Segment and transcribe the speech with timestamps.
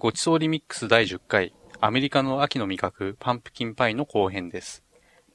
[0.00, 4.84] ごちそうリミックス第10回、アメリカの秋の味覚、パンプキンパイの後編です。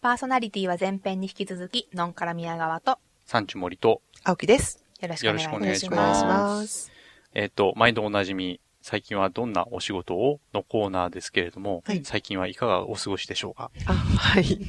[0.01, 4.81] パーソナリティは前編に引き続き、ノンカラ宮川と、産地森と、青木です。
[5.01, 5.65] よろしくお願いします。
[5.65, 6.91] よろしくお願いします。
[7.33, 13.69] えっ、と、毎度おなじみ、最近はどんなお仕事をのコーナーですけれども、はい最近はいかがお過ごしでしょうか？
[13.85, 14.59] あ、はい。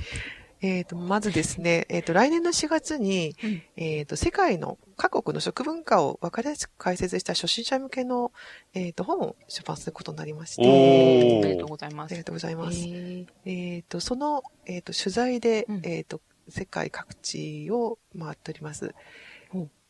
[0.67, 8.33] えっ、と、まずですね、えっ、と、来年の4月に、うんえっ、と、世界の各国の食文化を分かりやすく解説した初心者向けの、
[8.73, 12.13] えっ、と、本を出版することになりまして、おーありがとうございます。
[12.13, 12.79] ありがとうございます。
[12.79, 18.95] えーえっ、と、その、えっ、と、取材で、うんえっ、と、世界各地を回っております。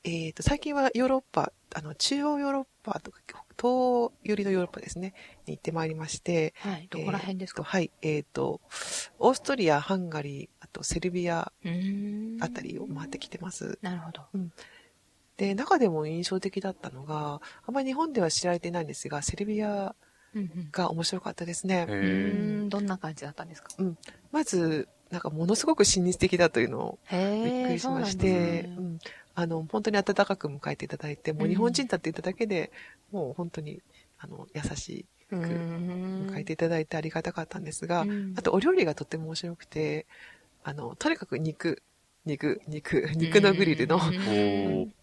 [0.04, 3.18] えっ、と、最近はヨーロッパ、あの、中央ヨーロッパとか、
[3.56, 5.14] 東寄りのヨーロッパですね、
[5.46, 6.88] に行ってまいりまして、はい。
[6.90, 7.90] どこら辺ですか、えーとはい。
[8.02, 8.60] えっ、と、
[9.18, 12.42] オーストリア、ハンガリー、あとセルビアうーん。
[12.42, 13.78] あたりを回ってきてます。
[13.80, 14.22] なるほど。
[15.38, 19.96] で、中でも印象的だったのが、あまり日本では知られていないんですが、セルビア
[20.34, 20.68] うんうん。
[20.70, 21.76] が面白かったですね。
[21.80, 23.70] へうーん、どんな感じだったんですか？
[24.32, 26.98] まず、なんかものすごく親日的だというのを。
[27.10, 28.98] びっくりしまして、ねうん
[29.35, 32.71] あの、本当に温かく迎えていただいて、もう日本人だって言っただけで、
[33.10, 33.80] もう本当に、
[34.18, 38.35] あの、優しくん迎えていただいてありがたかったんですが、うん。
[38.37, 40.07] あとお料理がとっても面白くて、
[40.63, 41.82] あの、とにかく肉、
[42.24, 44.95] 肉、肉、肉のグリルの、うん。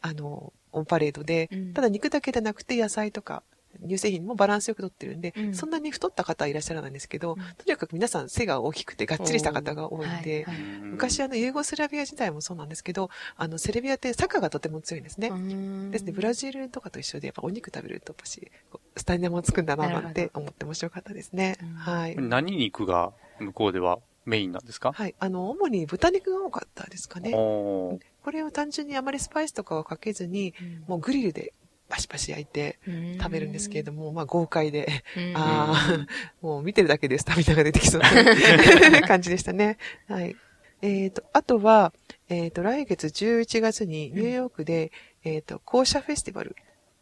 [0.00, 1.74] あの、オンパレードで、うん。
[1.74, 3.42] ただ肉だけでなくて野菜とか、
[3.80, 15.30] 乳製品もバランスよくとってるんで、うんそんなに太った方はいらっしゃらないんですけど、うんとにかく皆さん背が大きくてがっちりした方が多いんで、はいはい昔あの、ユーゴスラビア時代もそうなんですけど、あの、セルビアってサッカーがとても強いんですね。
[15.90, 18.50] ですね、ブラジルとかと一緒で、やっぱお肉食べると、やっぱし、
[18.96, 21.74] スタミナもつくんだな、なんて思って面白かったですねうん。
[21.74, 22.16] はい。
[22.16, 25.14] 何肉が向こうではメインなんですか、はい。
[25.18, 27.32] あの、主に豚肉が多かったですかね。
[27.32, 27.98] こ
[28.32, 31.52] れを単純にあまりスパイスとかをかけずに、うんもうグリルで
[31.92, 32.78] パシパシ焼いて
[33.20, 36.06] 食べるんですけれども、まあ豪快で、うんああ、
[36.40, 38.08] もう見てるだけでスタミナが出てきそうな
[39.06, 39.76] 感じでしたね。
[40.08, 40.34] はい。
[40.80, 41.92] えっ、と、あとは、
[42.30, 44.90] えっ、と、来月11月にニューヨークで、
[45.22, 46.56] えっ、と、校舎フェスティバル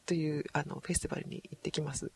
[0.07, 2.11] という、あの、フェスティバルに行ってきます。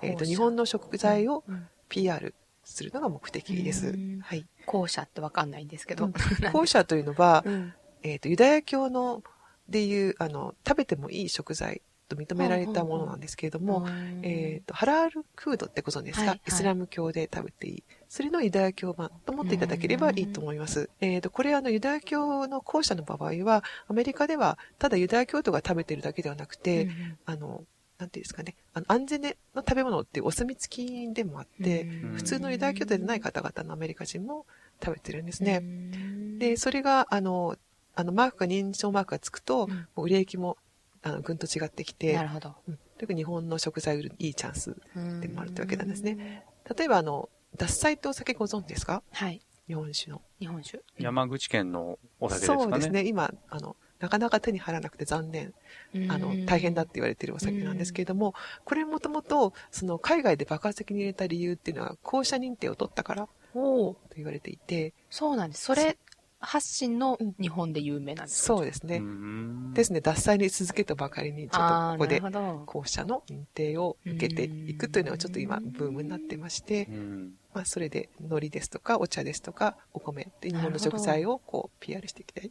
[0.00, 2.32] えっ、と、日本の食材をうん PR
[2.62, 4.20] するのが目的ですうん。
[4.20, 4.46] はい。
[4.66, 6.04] 校舎ってわかんないんですけど。
[6.04, 6.12] うん
[6.52, 7.74] 校舎というのは、うん
[8.04, 9.24] えっ、と、ユダヤ教の、
[9.68, 13.86] でいう、あの、食べてもいい食材と認められたものなんですけれども、
[14.22, 16.40] えっ、と、ハラールフードってご存知ですか、はいはい。
[16.46, 17.84] イスラム教で食べていい。
[18.08, 20.90] それのユダヤ教版と思っていただければいいと思います。
[21.00, 27.64] えっ、と、これあの、ユダヤ教の校舎の場合は、アメリカでは、ただユダヤ教徒が食べてるだけではなくて、うんあの、
[27.98, 32.14] なんていうんですかね、あの、安全の食べ物ってお墨付きでもあって、うん。
[32.14, 34.46] 普通のユダヤ教徒でない方々のアメリカ人も
[34.82, 35.60] 食べてるんですね。
[35.62, 36.38] うん。
[36.38, 37.56] で、それが、あの、
[37.94, 40.56] あの、マークが認証マークがつくと、売れ行きも、
[41.02, 42.54] あの、ぐんと違ってきてな、るほど。
[42.68, 44.76] うん特に日本の食材売るいいチャンス。
[45.22, 46.44] でもあるってわけなんですね。
[46.76, 49.02] 例えば、あの、獺祭ってお酒ご存知ですか？
[49.10, 49.40] はい。
[49.68, 50.20] 日本酒の。
[50.38, 50.82] 日本酒。
[50.98, 52.62] 山口県のお酒ですかね。
[52.64, 53.06] そうですね。
[53.06, 55.54] 今、あの、なかなか手に入らなくて残念。
[56.10, 58.34] あの、大変だって言われてるお酒なんですけれども、
[58.66, 63.94] これもともと、その、海外で爆発的に入れた理由っていうのは、公社認定を取ったからおお。
[63.94, 65.64] と言われていて、そうなんです。
[65.64, 65.96] それ
[66.40, 68.96] 発信の日本で有名なんですかそうですね。
[68.96, 72.20] うんですね、獺祭に続けたばかりに、ちょっとここで。
[72.66, 82.50] 校舎の認定を受けていくというのがちょっと今ブームになってましてう、んまあそれで海苔ですとかお茶ですとかお米って日本の食材をこう PR していきたい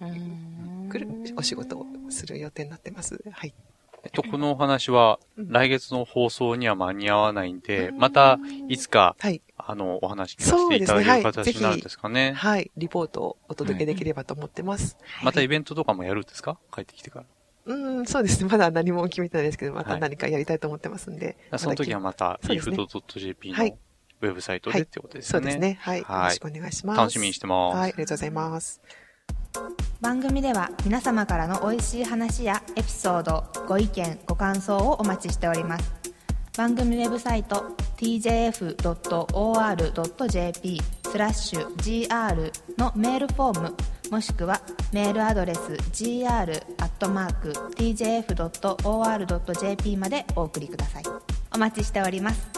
[0.00, 3.22] うんとくるお仕事をする予定になってます。
[3.30, 3.54] はい。
[4.04, 8.38] えっと、このお話は、うん来月の放送には間に合わないんで、うんまた、
[8.68, 9.42] いつか、はい。
[9.70, 12.32] あの、お話聞かせていただけるそうですねはい形になるんですかね。
[12.32, 12.70] はい。
[12.78, 14.96] リポートをお届けできればと思ってます。
[15.22, 16.58] またイベントとかもやるんですか？
[16.74, 17.26] 帰ってきてから。
[17.66, 18.48] うん、そうですね。
[18.50, 21.36] まだ何も決めてないですけど、またはい何かやりたいと思ってますんで。
[21.58, 23.76] その時はまた、ね leaf.jp のはい
[24.22, 25.52] ウェブサイトでってことですよね。
[25.52, 25.78] そうですね。
[25.82, 25.98] はい。
[25.98, 26.98] よはいろしくお願いします。
[26.98, 27.76] 楽しみにしてます。
[27.76, 27.92] はい。
[27.92, 28.80] ありがとうございます。
[30.00, 36.07] 番組では皆様からの美味しい話やエピソードご意見ご感想をお待ちしております
[36.58, 38.80] 番組ウェブサイト tjf.or.jp
[41.08, 43.76] スラッシュ gr のメールフォーム
[44.10, 44.60] もしくは
[44.92, 46.66] メールアドレス gr.tjf.or.jp
[49.98, 51.04] までお送りください。
[51.54, 52.50] お待ちしております。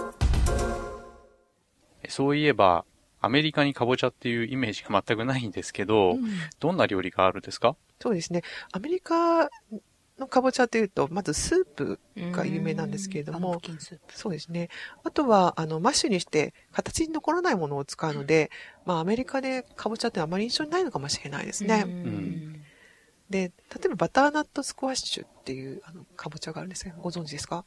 [2.08, 2.87] そういえば、
[3.20, 6.17] アメリカにかぼちゃっていうイメージが全くないんですけど、
[6.58, 7.76] どんな料理があるんですか？
[8.00, 8.41] そうですね。
[8.73, 9.50] アメリカ
[10.20, 11.99] のかぼちゃというと、まずスープ
[12.32, 14.17] が有名なんですけれどもプ、キンスープ。
[14.17, 14.69] そうですね。
[15.02, 18.50] あとは、あの、マッシュにして形に残らないものを使うので、
[18.84, 21.84] まあ、アメリカでかぼちゃってあまり印象にないのかもしれないですね。
[21.87, 22.62] うん。
[23.31, 27.64] で、例えばバターナットスクワッシュっていう、あの、かぼちゃがあるんですが、ご存知ですか？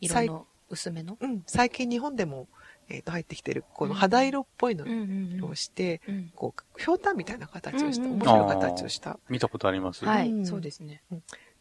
[0.00, 1.16] 色の薄めの？
[1.20, 2.48] うん、最近日本でも、
[2.88, 10.04] えっ、と、入ってきてる、この肌色っぽいのんをして、うんこう、ひょうたんみたいな形をした、うんうん面白い形をした、見たことあります。
[10.04, 10.46] はい、うん。
[10.46, 11.02] そうですね。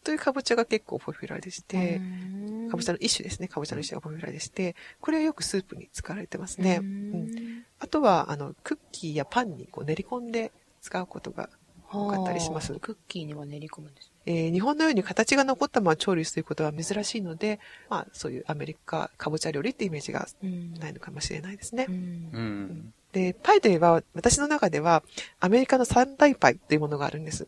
[0.06, 3.48] というかぼちゃが結構ポピュラーでして、うんかぼちゃの一種ですね。
[3.48, 6.80] かぼちゃの一種がポピュラーでして、これはよくスープに使われてますね。
[6.82, 11.50] ううんんあとは、あの、クッキーやパンにこう練り込んで使うことが、
[11.92, 14.12] 多かったりしますはあクッキーには練り込むんですね。
[14.26, 17.60] えー日本のように形が残ったまま調理することは珍しいので、
[17.90, 21.86] まあ、そういうアメリカかぼちゃ料理ってイメージがうんないのかもしれないですね。
[21.88, 21.98] うんう
[22.40, 22.94] ん。
[23.12, 25.04] で、パイといえば、私の中では、
[25.40, 27.48] アメリカの三大パイというものがあるんです。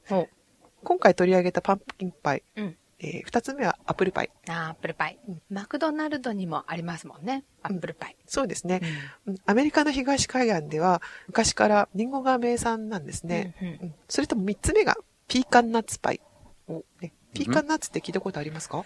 [0.78, 4.32] ほ今回取り上げたパンプキンパイ、うんえー二つ目はアップルパイ。
[4.48, 5.42] あーアップルパイうん。
[5.52, 7.44] マクドナルドにもありますもんね。
[7.62, 8.16] アップルパイ。
[8.26, 8.82] そうですね。
[9.28, 13.56] うんうんアメリカの東海岸では、昔からリンゴが名産なんですね。
[13.62, 14.96] うんうんうんそれとも三つ目が、
[15.28, 16.22] ピーカンナッツパイ。
[16.68, 18.84] おね、ピーカンナッツって聞いたことありますか、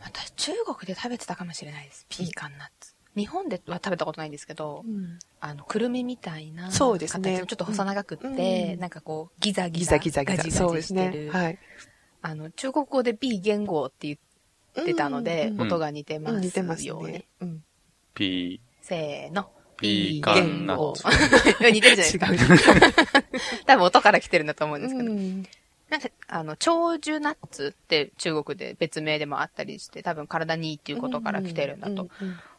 [0.00, 2.06] 私、中国で食べてたかもしれないです。
[2.08, 2.93] ピーカンナッツ。
[3.16, 4.84] 日本では食べたことないんですけど、
[5.40, 6.70] あの、くるみみたいな。
[6.70, 8.26] そうですね形のちょっと細長くって、
[8.74, 9.92] うんなんかこう、ギザギギザ。
[9.92, 10.36] ザギザギザ。
[10.36, 11.30] ガジガそうですねジしてる。。
[11.30, 11.58] はい。
[12.22, 14.16] あの、中国語で B 言語って言
[14.82, 17.24] ってたので、うん音が似てますよ、ねうん似てますね。
[17.40, 17.64] うん。
[18.14, 19.42] ピせーの。
[19.42, 19.46] ー、
[19.76, 21.04] ピーカンナッツ。
[21.72, 23.22] 似てるじゃないですか。
[23.66, 25.10] 多分音から来てるんだと思うんですけど。
[25.10, 25.44] うん
[25.90, 32.08] なんか、あの、長寿ナッツって中国で別名でもあったりして、多分体にいいっていうことから来てるんだと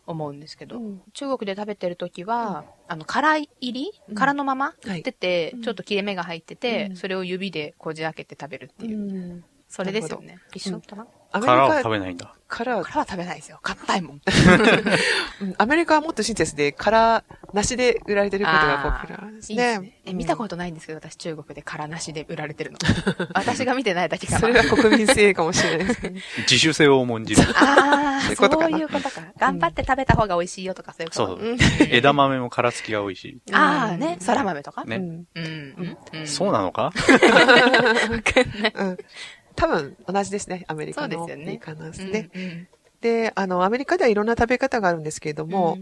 [0.05, 1.01] 思うんですけど、うん。
[1.13, 4.15] 中国で食べてる時は、あの、殻入りうん。
[4.15, 4.97] 殻のままはい。
[4.97, 5.61] 売ってて、うん。
[5.61, 6.95] ちょっと切れ目が入ってて、うん。
[6.95, 8.99] それを指でこじ開けて食べるっていう。
[8.99, 9.45] うん。
[9.67, 10.37] それですよね。
[10.53, 12.31] 一緒かな、アメリ殻をカ食べないんだ。
[12.47, 13.59] 殻は殻は食べないですよ。
[13.63, 14.21] 硬いもん。
[15.41, 17.23] うんアメリカはもっと親切で、殻
[17.53, 19.93] なしで売られてることがポピュラーですいいですねね。。
[20.05, 22.77] え見たことないんですけど、私中国で殻なしで売られてるの。
[23.33, 24.39] 私が見てないだけかな。
[24.39, 26.21] それが国民性かもしれないですね。
[26.49, 27.41] 自主性を重んじる。
[27.57, 29.21] ああ、そういうことかなそういうことか。
[29.39, 31.25] 頑張って食べた方が美味しいよとか、そういうこと。
[31.27, 31.57] そううん
[31.89, 34.85] 枝豆も殻付きが美味しああ、ね、空豆とか？
[34.85, 35.25] ねうん
[36.13, 36.27] うん。
[36.27, 36.91] そうなのか？
[38.75, 38.97] うん
[39.55, 42.29] 多分同じですね、アメリカのそうですよねいいかなですうんね。
[42.33, 42.67] うん
[43.01, 45.77] で、あの、アメリカではいろんな食べ方があるんですけれども、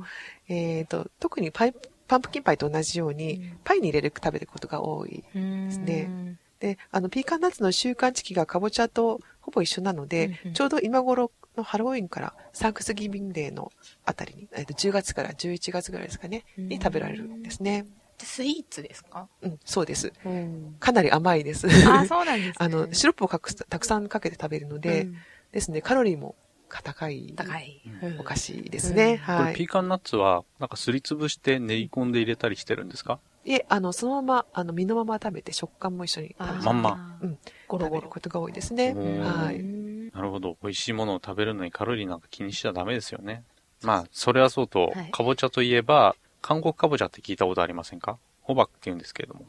[0.50, 1.74] えっ、と、特にパイ、
[2.06, 5.24] パンプキンパイと同じように、うんパイに入れる食べることが多い。
[5.34, 5.68] うん。
[5.68, 13.72] ですねで、あの、ピーカンナッツの収穫時期がかぼちゃとほぼ一緒なので、うんうんちょうど今頃のハロウィンからサンクスギビングデーの
[14.06, 17.84] あたりに、えっと10月から11月ぐらいですかね、うんに食べられるんですね。
[17.84, 17.88] で
[18.20, 19.28] スイーツですか？
[19.42, 20.14] うん、そうです。
[20.26, 20.76] うん。
[20.80, 21.68] かなり甘いです。
[21.88, 22.54] ああ、そうなんですね。
[22.60, 25.18] あの、シロップをかくたくさんかけて食べるので、うん
[25.52, 26.36] ですね、カロリーも
[26.84, 27.82] 高い高い。
[28.20, 29.14] お菓子ですね。
[29.14, 29.64] うんはいこれピ。
[29.66, 33.20] ーカンナッツは、なんかすりつぶして練り込んで入れたりしてるんですか？
[33.46, 37.18] いえ、あの、そのまま、あの、身のまま食べて食感も一緒に食べてまんま。
[37.22, 37.38] うん。
[37.68, 38.02] ゴロゴロ。
[38.02, 38.94] 食べることが多いですね。
[38.96, 39.60] うんはい。
[39.60, 40.58] うんなるほど。
[40.62, 43.44] 美味しいものを食べるのにカロリーなんか気にしちゃダメですよね。
[43.82, 48.20] まあ、それはそうとはい、かぼちゃといえば、韓国かぼちゃって聞いたことありませんか？
[48.42, 49.46] ホバクって言うんですけれども。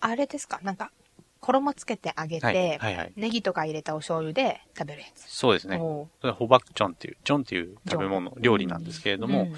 [0.00, 0.60] あれですか？
[0.62, 0.90] なんか、
[1.40, 2.56] 衣つけてあげて、はい。
[2.78, 3.12] はいはい。
[3.16, 5.26] ネギとか入れたお醤油で食べるやつ。
[5.28, 5.78] そうですね。
[5.78, 9.48] それはホバクチョンっていう、チョンっていう食べ物、料理なんですけれども、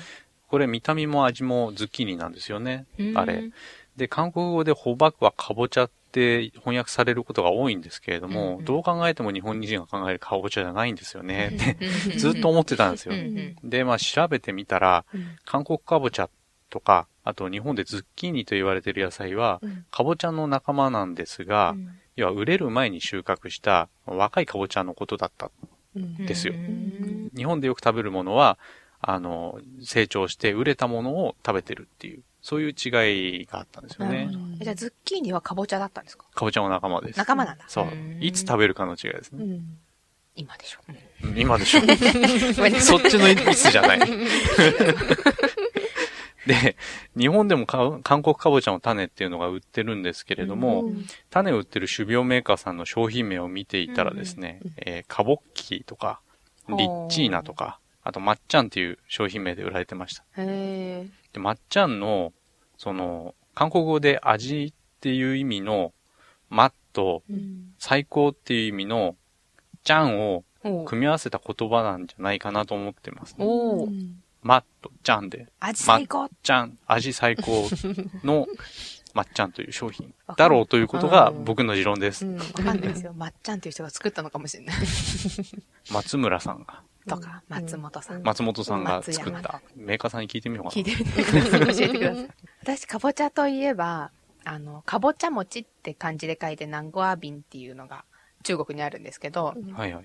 [0.48, 2.86] これ見た目も味もズッキーニなんですよね。
[2.98, 3.50] うんあれ。
[3.96, 11.48] で、韓国語でホバクはかぼちゃって翻訳されることが多いんですけれども、うんどう考えても日本人が考えるかぼちゃじゃないんですよね。
[11.56, 11.76] って
[12.12, 13.20] うんずっと思ってたんですようん。
[13.20, 13.22] う
[13.66, 16.28] んで、まあ調べてみたら、うん韓国かぼちゃ
[16.70, 25.50] とか、あと日本でズッキーニと言われている野菜は、うんかぼちゃの仲間なんですが、うん要は売れる前に収穫した若いかぼちゃのことだった。
[25.94, 28.58] うんですようん日本でよく食べるものは、
[29.02, 34.30] あの、成長して売れたものを食べてるっていう、そういう違いがあったんですよね
[34.62, 36.24] じゃあ、ズッキーニはかぼちゃだったんですか？
[36.34, 37.18] かぼちゃの仲間です。
[37.18, 37.64] 仲間なんだ。
[37.68, 38.18] そううん。
[38.22, 39.44] いつ食べるかの違いですね。
[39.44, 39.78] うん
[40.38, 40.80] 今でしょ。
[41.24, 41.80] うん今でしょ。
[42.80, 44.00] そいっちのいつじゃない。
[46.46, 46.76] で、
[47.16, 51.06] 日本でもか韓国かぼちゃの種っていうのが売ってるんですけれども、うん。
[51.30, 56.20] 種を売ってる種苗メーカーさんの商品名を見ていたらですね、うんうんえーカボッキーとか、
[56.68, 60.24] リッチーナとか、あと、まっちゃんっていう商品名で売られてました。
[60.36, 62.32] へで、まっちゃんの、
[62.78, 65.92] その、韓国語で味っていう意味の、
[66.48, 67.22] マッと、
[67.78, 69.16] 最高っていう意味の、
[69.82, 70.44] ちゃんを
[70.84, 73.44] 組み合わせた言葉なんじゃないかなと思ってます、ね。
[73.44, 74.10] おー
[74.46, 77.68] うんマッと、ちゃんで、味最高ちゃん、味最高
[78.24, 78.46] の、
[79.14, 82.26] まっちゃんという商品だろうということがうん僕の持論です。
[82.26, 83.14] うんわかんないですよ。
[83.16, 84.76] まっちゃんっていう人が作ったのかもしれない。
[85.90, 88.22] 松村さんが、とか、松本さん。
[88.22, 90.98] 松本さんが作ったメーカーさんに聞いてみようか聞いな。
[90.98, 91.76] てみてください。
[91.76, 92.28] 教えてください。
[92.62, 94.10] 私、かぼちゃといえば、
[94.44, 98.04] あの、かぼちゃ餅って漢字で書いて、南ゴアビンっていうのが
[98.42, 100.04] 中国にあるんですけど、はいはい。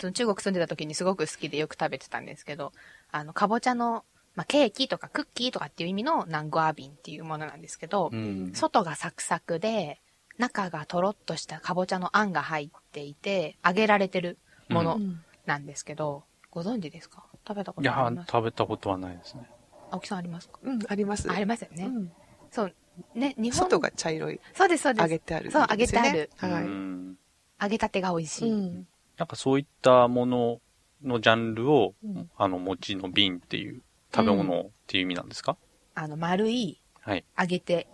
[0.00, 2.72] その中国住んでた時にすごく好きでよく食べてたんですけど、
[3.12, 8.52] あの、かぼちゃの、まあ、ケーキとかクッキーとかっていう意味のナンゴアビンっていうものなんですけど、うん。
[8.54, 10.00] 外がサクサクで、
[10.38, 14.38] 中がとろっとしたかぼちゃのあんが入っていて、揚げられてる
[14.68, 17.24] ものうんなんですけど、ご存知ですか？
[17.46, 18.30] 食べたこいやとありま、す？
[18.30, 19.50] 食べたことはないですね。
[19.90, 20.58] 青木さんありますか？
[20.62, 21.28] うん、あります。
[21.28, 21.84] あありますよね。
[21.84, 22.12] うん
[22.50, 22.74] そう。
[23.14, 23.68] ね、日本。
[23.68, 24.40] 外が茶色い。
[24.54, 25.02] そうです、そうです。
[25.02, 26.64] 揚げてある、そう揚げてあるはい。
[26.64, 27.18] うん
[27.60, 28.50] 揚げたてが美味しい。
[28.50, 28.86] うん。
[29.18, 30.60] なんかそういったもの
[31.02, 33.82] のジャンルを、うんあの、餅の瓶っていう
[34.14, 35.56] 食べ物っていう意味なんですか、
[35.94, 37.24] あの、丸い、はい。
[37.38, 37.86] 揚げて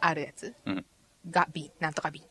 [0.00, 0.84] あるやつうん
[1.30, 2.22] が瓶、なんとか瓶。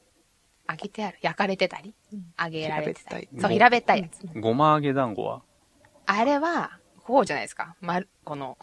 [0.68, 1.18] 揚げてある。
[1.22, 4.26] 焼かれてたりうん、揚げられてたりそう、平べったいやつ。
[4.40, 5.42] ごま揚げ団子は？
[6.08, 7.76] あれは、こうじゃないですか。
[7.82, 8.58] 丸、この、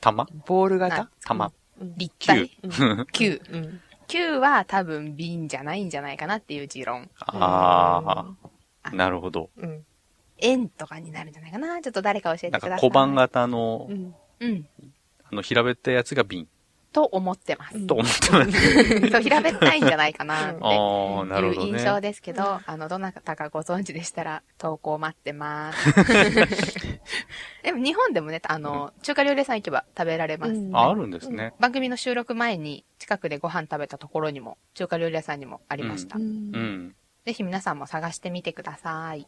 [0.00, 0.26] 玉？
[0.46, 0.96] ボール型？
[0.96, 1.52] な玉。
[1.80, 2.50] うん立体？
[2.62, 2.68] う
[3.02, 3.40] ん 球。
[3.50, 3.80] うん。
[4.06, 7.10] 球は多分瓶じゃないんじゃないかなっていう持論。
[7.18, 8.34] あ
[8.82, 9.50] あ、なるほど。
[9.56, 9.86] うん。
[10.42, 11.80] 円とかになるんじゃないかな。
[11.80, 12.78] ちょっと誰か教えなんてください。
[12.78, 14.14] か小判型のう、ん。
[14.40, 14.66] うん。
[15.30, 16.46] あの、平べったいやつが瓶
[16.92, 17.76] と思ってます。
[17.76, 19.10] うんと思ってます。
[19.10, 20.60] そう、平べったいんじゃないかなって。
[20.62, 22.00] ああ、なるほどいう印象ね。
[22.02, 25.94] ですけど、あの、どなたかご存知でしたら、投稿待ってます。
[27.64, 30.52] でも日本でもね、あの、中華料理屋さん行けば食べられます。
[30.52, 31.54] うんああるんですね。
[31.58, 36.18] 番組の収録前に近くでご飯食べたところにも、中華料理屋さんにもありました。
[36.18, 39.26] ぜひ皆さんも探してみてください。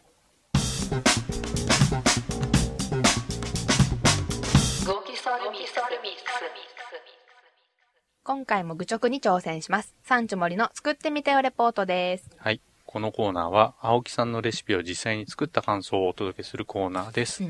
[8.23, 9.95] 今回も愚直に挑戦します。
[10.03, 12.31] サンチュ森の作ってみてよレポートです。
[12.38, 12.61] はい。
[12.87, 17.43] このコーナーは、青木さんのレシピを実際に作った感想をお届けするコーナーです。
[17.43, 17.49] い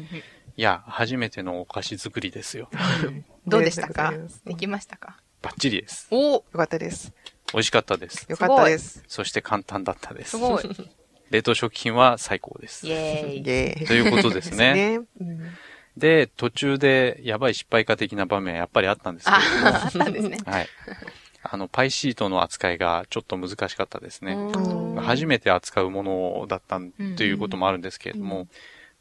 [0.57, 2.69] や、初めてのお菓子作りですよ。
[3.47, 4.13] どうでしたか？
[4.45, 5.21] できましたか？
[5.43, 6.09] バッチリです。
[6.11, 7.13] およかったです。
[7.53, 8.27] 美味しかったです。
[8.29, 9.05] よかったです。
[9.07, 10.31] そして簡単だったです。
[10.33, 10.65] すごい。
[11.35, 12.91] 冷凍食品は最高ですイ。
[12.91, 13.87] ェーイ。
[13.87, 14.75] ということですね。
[14.75, 15.01] ね。
[15.21, 15.41] うん
[15.97, 20.39] で、途中でやばい失敗化的な場面はやっぱりあったんですけれども、あ、あったんですね。
[20.45, 20.67] はい。
[21.45, 24.33] あの、パイシートの扱いがちょっと難しかったですね。
[24.33, 26.81] うん初めて扱うものだった
[27.17, 28.49] ということもあるんですけれども、うん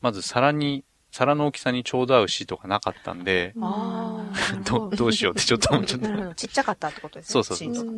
[0.02, 3.54] まず皿に、皿の大きさにちょうど合うシートがなかったんで。
[4.70, 6.36] どどうしようってちょっと思っちゃった。
[6.36, 7.32] ちっちゃかったってことですね。
[7.32, 7.96] そうそうそう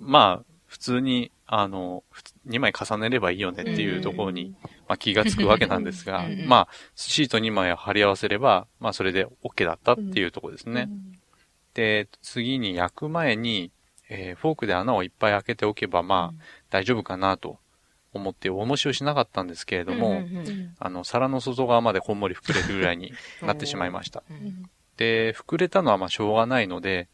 [0.00, 2.04] まあ、普通に、あの、
[2.46, 4.54] 2枚重ねればいいよねっていうところに、
[4.86, 10.88] まあ、気がつくわけなんですが まあ、シート2枚を貼り合わせれば、まあ、それで OK だったっていうところですね。
[11.74, 13.70] で、次に焼く前に、
[14.10, 17.58] えーフォークで穴をいっぱい開けておけば、まあ、大丈夫かなと
[18.12, 20.22] 思って、重しをしなかったんですけれども、
[20.78, 23.12] あの、皿の外側までこんもり膨れるぐらいに
[23.42, 24.22] なってしまいました。
[24.30, 24.70] うん。
[24.96, 27.08] で、膨れたのはまあしょうがないので、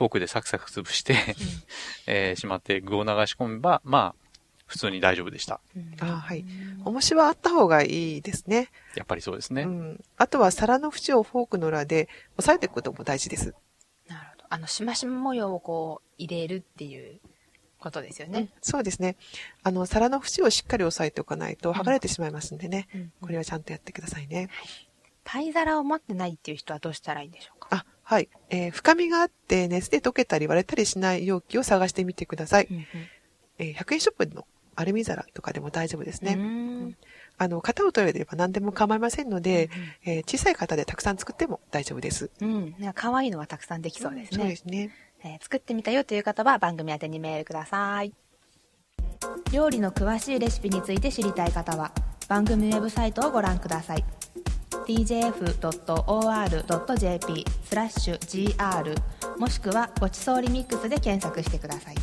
[0.00, 1.14] フォークでサクサク潰して、
[2.08, 5.60] えーしまって具を流し込めば、まあ、普通に大丈夫でした。
[5.76, 6.42] うんあはい。
[6.86, 8.70] 重しはあった方がいいですね。
[8.94, 9.64] やっぱりそうですね。
[9.64, 10.04] うん。
[10.16, 13.54] あとは皿の縁をフォークの裏で押さえていくことも大事です。
[14.08, 14.44] なるほど。
[14.48, 17.20] あの、しましま模様をこう、入れるっていう
[17.78, 18.48] ことですよね。
[18.62, 19.16] そうですね。
[19.62, 22.88] あの、皿の縁をしっかり押さえておかないと剥がれてしまいますんでね。
[22.94, 24.48] うんこれはちゃんとやってくださいね。
[25.24, 27.59] パイ皿を持ってないっていう人はどうしたらいいんでしょう
[28.10, 28.28] はい。
[28.50, 32.66] えー深みがあって熱で溶けたり割れたりしない容器を探してみてください。
[32.70, 32.86] うん
[33.58, 36.34] えー100円ショップのアルミ皿とかでも大丈夫ですね。
[36.34, 36.44] うんう
[36.86, 36.96] ん
[37.38, 39.70] あの、型を取れれば何でも構いませんので、
[40.04, 42.30] えー小さい型でたくさん作っても大丈夫です。
[42.40, 42.74] うん。
[42.78, 44.56] なんか可愛いのがたくさんできそうですねそうで。
[44.56, 44.90] すね。
[45.22, 48.12] えー作ってみたよという方は番組宛てにメールください。
[49.52, 51.92] 料理の詳しいレシピについて知りたい方は
[52.28, 54.04] 番組ウェブサイトをご覧ください
[54.86, 58.18] tjf.or.jp スラッシュ
[58.56, 58.94] gr
[59.38, 61.94] もしくはごちそうリミックスで検索してください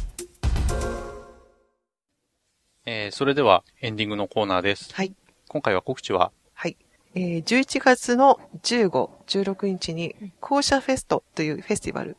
[2.85, 4.93] えーそれではエンディングのコーナーです。
[4.95, 5.13] はい。
[5.49, 6.77] 今回は告知は、はい。
[7.15, 12.15] えー11月の15、16日に、校舎フェストというフェスティバル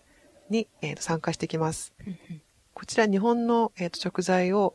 [0.50, 1.95] に、えーと参加してきます。
[2.75, 4.75] こちら日本の、えーと食材を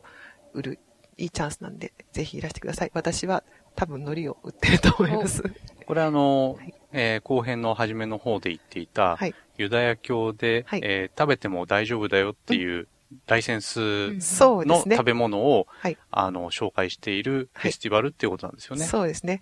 [0.52, 0.78] 売る
[1.16, 2.90] いいチャンスなんで、ぜひいらしてください。
[2.92, 3.44] 私は
[3.76, 5.44] 多分海苔を売ってると思います。
[5.86, 9.34] これあの、はいえー後編の初めの方で言っていた、はい。
[9.56, 12.88] ユダヤ教で、はいえー食べても大丈夫だよっていう
[13.26, 13.80] ライセンス
[14.14, 15.02] の食。
[15.04, 15.98] べ物を、はい。
[16.10, 18.84] あの、紹介しているフェスティバルっていうことなんですよね。
[18.84, 19.40] そうですね。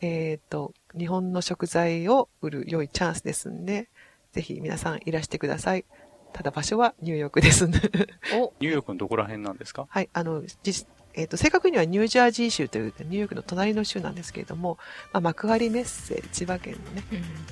[0.00, 3.88] えっ、と、日本の食材を売る良いチャンスですんで、
[4.32, 5.84] ぜひ皆さんいらしてください。
[6.32, 7.64] ただ場所はニューヨークです。
[8.34, 9.86] お、ニューヨークのどこら辺なんですか？
[9.88, 14.78] はい、あの、実、えっ、と、正確にはニュージャージー州というニューヨークの隣の州なんですけれども、
[15.12, 17.04] まあ、幕張メッセ、千葉県のね、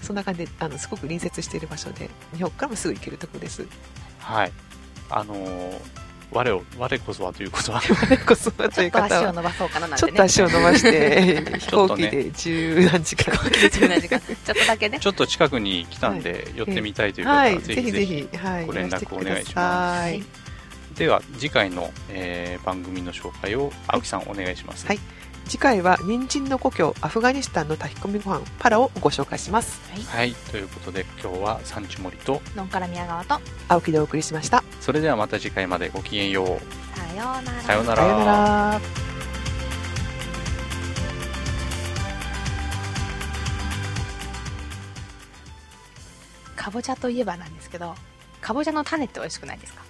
[0.02, 3.66] そんな感じで、あの、すごく隣接している場所で、日本からもすぐ行けるところです。
[4.18, 4.52] はい。
[5.10, 6.02] あのー
[6.34, 7.80] 我を、我こそはということは。
[7.80, 10.10] 我こそはとちょっという方は、足を伸ばそうかななんてね。
[10.10, 13.34] ちょっと足を伸ばして、 飛行機で十何時間。
[13.34, 14.98] 10何時間ちょっとだけね。
[14.98, 18.28] ちょっと近くに来たんで、寄ってみたいという方は、はい、ぜぜひぜひぜひ。
[18.32, 20.41] ひ、はい、ご連絡お願いしますいらしてください
[20.96, 24.86] では、次回の、えー番組の紹介を青木さんお願いします。
[24.86, 25.00] はい
[25.48, 29.80] 次回は、人参の故郷、アフガニスタンの炊き込みご飯、パラをご紹介します。
[30.08, 30.32] はい。
[30.52, 34.62] ということで、今日は産地森と、のんから宮川と、青木でお送りしました。
[34.80, 36.46] それではまた次回までごきげんよう。
[36.96, 37.60] さようなら。
[37.62, 38.80] さようなさようなら。
[46.56, 47.94] かぼちゃといえばなんですけど、
[48.40, 49.82] かぼちゃの種って美味しくないですか？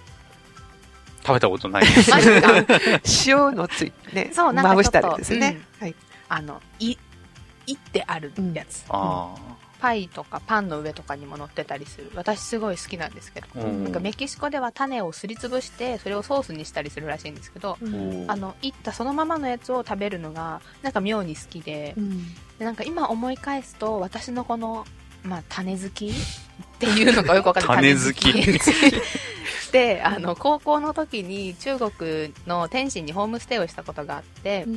[1.25, 2.11] 食べたことないです。
[3.27, 5.61] 塩のついてね、そうなんかまぶしてあちょっとるんですね。
[5.79, 5.95] はい。
[6.29, 6.97] あの、い、
[7.67, 8.83] いってあるやつ。
[8.89, 9.35] あ
[9.79, 12.09] パイとかパンの上とかにも乗ってたりする。
[12.15, 13.47] 私すごい好きなんですけど。
[13.57, 13.59] あ。
[13.59, 17.77] うんなんかメキシコでは種をすりつぶして、それをソースにしたりするらしいんですけど、
[18.27, 24.85] あの、いったそのままのやつを食べるのが、なんか妙に好きでう、んでなんか今思い返すと、私のこの、
[25.23, 26.11] まあ、種好きっ
[26.79, 27.93] ていうのがよくわかんない。
[27.95, 29.01] 種好き種
[29.73, 34.67] で、あの、高校の時に中国の天津にホームステイをしたことがあって、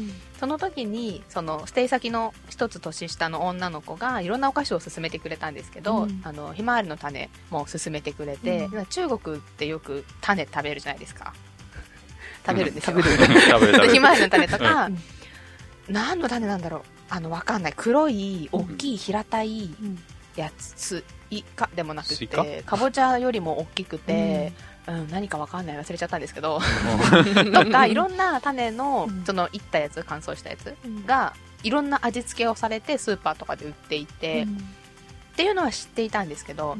[0.40, 11.34] その時に、その、ステイ先の一つ年下の女の子が、いろんなお菓子を勧めてくれたんですけど、うんあの、ひまわりの種も勧めてくれて、う中国ってよく種食べるじゃないですか。
[12.46, 12.96] 食べるんですよ。
[12.96, 13.18] 食べる。
[13.18, 13.80] 食べる食べる。
[13.88, 14.98] で ひまわりの種とか、うん
[15.88, 17.74] 何の種なんだろうあの、わかんない。
[17.76, 19.98] 黒い、大きい平たいうん
[20.34, 24.52] やつ、イカでもなくて、かぼちゃよりも大きくて、
[24.86, 25.76] うん、何かわかんない。
[25.76, 26.60] 忘れちゃったんですけど、
[27.36, 27.52] うん。
[27.52, 30.74] とか、いろんな種のうん、その、いったやつ、乾燥したやつ
[31.06, 36.76] が、いろんな味付けをされて、スーパーとかで売っていて、っていうのは知っていたんですけど、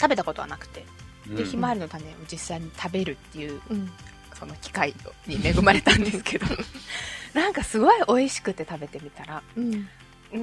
[0.00, 0.84] 食べたことはなくて、
[1.26, 3.90] で、ひまわりの種を実際に食べるっていう、うん。
[4.38, 4.94] その機会
[5.26, 6.46] に恵まれたんですけど、
[7.32, 9.88] なんかすごい美味しくて食べてみたら、うんうん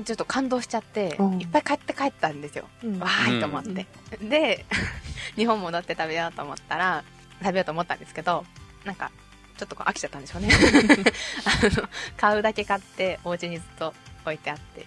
[0.04, 2.66] ちょっと感動しちゃって、うんいっぱい買って帰ったんですよ。
[2.84, 3.86] うんわーいと思って。
[4.22, 4.66] で、
[5.36, 7.04] 日本戻って食べようと思ったら、
[7.42, 8.46] 食べようと思ったんですけど、
[8.86, 9.12] なんか、
[9.58, 10.50] ちょっとこう飽きちゃったんでしょうね。
[11.46, 13.94] あの、買うだけ買って、お家にずっと
[14.26, 14.86] 置いてあって。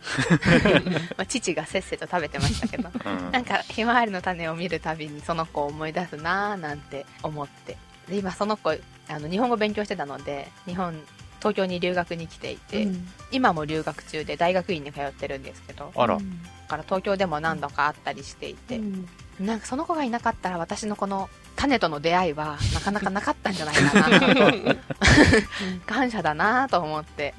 [1.16, 7.76] まあ、父がせっせと食べてましたけど、うんなんか、ひまわりの種を見るたびにその子を思い出すなーなんて思って。
[8.08, 8.70] で、今その子、
[9.08, 11.00] あの、日本語勉強してたので、日本、
[11.38, 13.08] 東京に留学に来ていて、うん。
[13.32, 16.18] 今も留学中で大学院に通ってるんですけど、だあら、
[16.68, 18.80] から東京でも何度か会ったりしていて、
[19.40, 24.20] なんかその子がいなかったら私のこの種との出会いはなかなかなかったんじゃないかな。
[24.20, 24.76] と、
[25.86, 27.34] 感謝だなと思って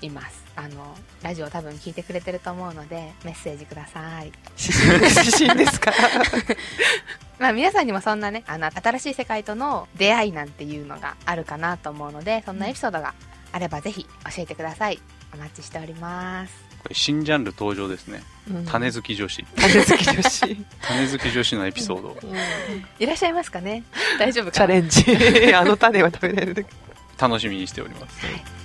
[0.00, 0.47] います。
[0.60, 4.32] あの、ラジオ多分聞いてくれてると思うので、メッセージください。
[4.58, 5.92] 指針ですか？
[7.38, 13.14] まあ皆さんにもそんなね、あの、新しい世界との出会いなんていうのがあるかなと思うので、そんなエピソードが
[13.52, 14.08] あればぜひ教
[14.42, 14.98] えてください。
[15.32, 16.52] お待ちしております。
[16.82, 18.22] これ新ジャンル登場ですね。
[18.66, 19.44] 種好き女子。
[19.56, 20.40] 種好き女子
[20.82, 22.16] 種好き女子のエピソード。
[22.98, 23.84] いらっしゃいますかね？
[24.18, 26.66] 大丈夫チャレンジあの種は食べられる
[27.16, 28.26] 楽しみにしております。
[28.26, 28.57] はい